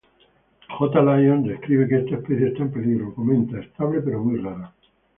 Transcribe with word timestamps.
J. 0.79 0.95
Lyons 0.99 1.47
describe 1.47 1.87
que 1.87 1.97
está 1.99 2.15
especie 2.15 2.47
está 2.47 2.63
en 2.63 2.71
peligro, 2.71 3.13
comenta: 3.13 3.59
Estable 3.59 4.01
pero 4.01 4.19
muy 4.23 4.39
rara. 4.41 4.73